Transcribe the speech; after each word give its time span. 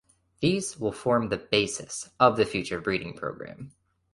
These 0.39 0.79
will 0.79 0.93
form 0.93 1.29
the 1.29 1.37
basis 1.37 2.09
of 2.19 2.35
the 2.35 2.43
future 2.47 2.81
breeding 2.81 3.13
program. 3.15 3.71